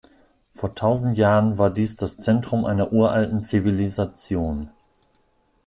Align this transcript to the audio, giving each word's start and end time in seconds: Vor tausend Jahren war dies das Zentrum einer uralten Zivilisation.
Vor 0.51 0.73
tausend 0.73 1.15
Jahren 1.15 1.59
war 1.59 1.69
dies 1.69 1.95
das 1.95 2.17
Zentrum 2.17 2.65
einer 2.65 2.91
uralten 2.91 3.39
Zivilisation. 3.39 4.71